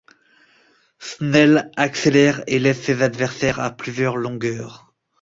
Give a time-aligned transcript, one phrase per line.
[0.97, 4.91] Snell accélère et laisse ses adversaires à plusieurs longueurs.